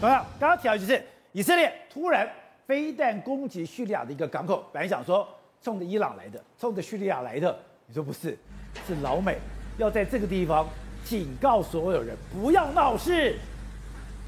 [0.00, 1.02] 同样，刚刚提到就是
[1.32, 2.26] 以色列突然
[2.66, 5.28] 飞弹攻击叙利亚的一个港口，本来想说
[5.62, 7.54] 冲着伊朗来的，冲着叙利亚来的，
[7.86, 8.38] 你说不是，
[8.86, 9.36] 是老美
[9.76, 10.66] 要在这个地方
[11.04, 13.36] 警告所有人不要闹事。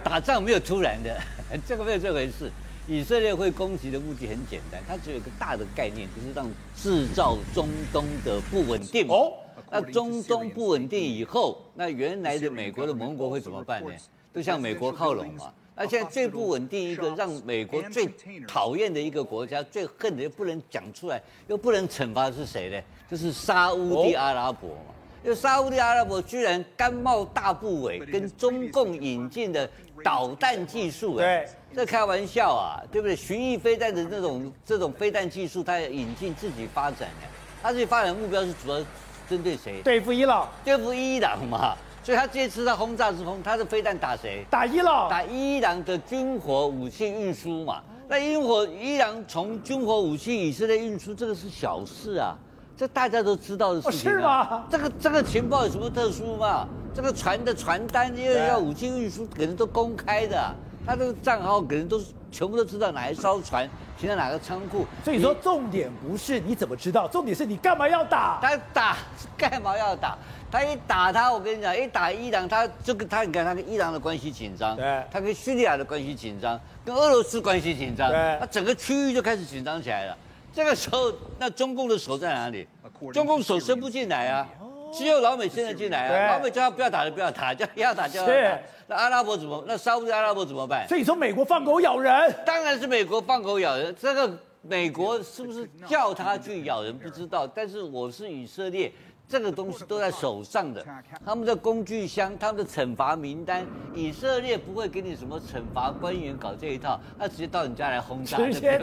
[0.05, 1.19] 打仗没有突然的，
[1.67, 2.51] 这个没有这回事。
[2.89, 9.09] 以色列会攻击的目的很简单，它只有一个大的概念，就是让制造中东的不稳定。
[9.09, 9.33] 哦，
[9.71, 13.91] 那中东不稳定以后，那原来的美国的盟国会怎么办呢？
[14.33, 15.53] 都向美国靠拢嘛。
[15.75, 18.07] 那现在最不稳定一个，让美国最
[18.47, 22.81] 讨厌的一个国家，最恨的又不能讲出来，又不能惩罚的是谁呢？
[23.11, 24.95] 就是沙乌地阿拉伯嘛。
[25.25, 29.71] 因为沙乌地阿拉伯居然甘冒大不韪，跟中共引进的
[30.03, 33.15] 导弹技术，哎，这开玩笑啊，对不对？
[33.15, 37.29] 巡弋飞弹的这种这种飞弹技术，它引进自己发展的，
[37.63, 38.85] 它自己发展目标是主要
[39.31, 39.81] 针对谁？
[39.83, 41.77] 对付伊朗，对付伊朗嘛。
[42.03, 44.45] 所以他这次的轰炸之风，他的飞弹打谁？
[44.51, 47.81] 打伊朗，打伊朗的军火武器运输嘛。
[48.09, 52.37] 那军火伊朗从军火武器以色列运输，这个是小事啊。
[52.77, 54.65] 这大家都知道的事情，啊，是吗？
[54.69, 56.67] 这个这个情报有什么特殊吗？
[56.93, 60.55] 这个船的传单又要武器运输，可能都公开的，啊。
[60.85, 64.87] 他这个账号可能都是全部都知道哪一艘船停在哪个仓库。
[65.05, 68.41] 所以说重点不是你怎么知道，重点是你干嘛要打？
[68.43, 68.97] 他打
[69.37, 70.19] 干嘛要打？
[70.51, 80.17] 他一打他，我跟你讲，一打伊朗，他这个他你看他跟伊朗的关系紧张，对，他跟叙利亚的关系紧张，跟俄罗斯关系紧张，对，他整个区域就开始紧张起来了。
[80.55, 82.69] 这个时候，那中共的手在哪里？
[83.15, 84.47] 中共手伸不进来啊，
[84.93, 86.37] 只有老美现在进来啊。
[86.37, 88.59] 老美叫他不要打就不要打，叫要打就要打。
[88.87, 89.65] 那阿拉伯怎么？
[89.67, 90.87] 那沙乌地阿拉伯怎么办？
[90.89, 92.13] 所以你说美国放狗咬人？
[92.45, 93.95] 当然是美国放狗咬人。
[93.99, 97.47] 这个美国是不是叫他去咬人不知道？
[97.47, 98.93] 但是我是以色列。
[99.29, 100.85] 这个东西都在手上的，
[101.25, 108.37] 他们的工具箱，他们的惩罚名单，以色列不会给你什么惩罚官员搞这一套，他直接到你家来轰炸，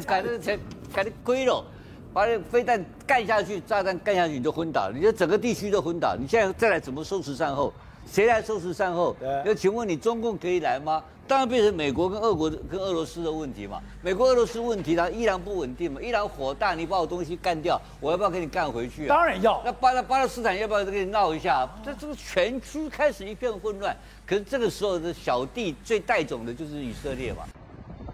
[0.07, 0.57] 改的才
[0.91, 1.63] 改的亏了，
[2.13, 7.71] 把你飞弹干下去，炸弹干下去你就昏倒，你就整个地区都昏倒，你现在再来怎么收拾善后？
[8.11, 9.15] 谁来收拾善后？
[9.45, 11.03] 那请问你中共可以来吗？
[11.27, 13.79] 当然变成美国跟俄国跟俄罗斯的问题嘛。
[14.01, 16.01] 美国俄罗斯问题，它依然不稳定嘛。
[16.01, 19.09] 依然火大，你把我东西干掉，我要不要给你干回去啊？
[19.09, 19.61] 当然要。
[19.63, 21.69] 那巴勒巴勒斯坦要不要给你闹一下？
[21.85, 23.95] 这这个全区开始一片混乱。
[24.25, 27.43] 可是这个时候的小弟最带种的就是以色列嘛。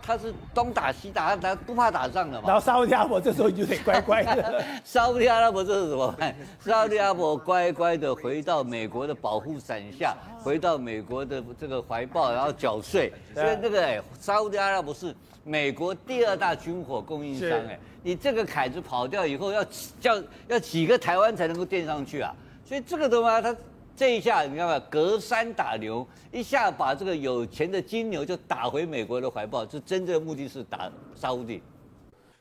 [0.06, 2.48] 他是东打西打，他不怕打仗的嘛。
[2.48, 4.64] 然后沙乌地阿拉伯这时候就得乖乖的。
[4.86, 6.36] 沙乌地阿拉伯这是怎么办？
[6.64, 13.12] 沙乌地阿拉伯乖乖的回到美国的保护伞下，回到美国的这个怀抱，然后缴税。
[13.34, 17.80] 所以这个哎，沙乌地阿拉伯是美国第二大军火供应商哎。
[18.04, 19.66] 你这个凯子跑掉以后，要
[20.00, 22.32] 叫要几个台湾才能够垫上去啊？
[22.64, 23.56] 所以这个的话，他。
[23.96, 31.64] 这一下你看吧，隔山打牛，一下把这个有钱的金牛就打回美国的怀抱，这真正的目的是打沙乌地。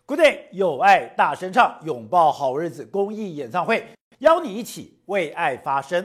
[0.05, 3.87] Good day，有爱大声唱，拥抱好日子公益演唱会，
[4.19, 6.05] 邀你一起为爱发声。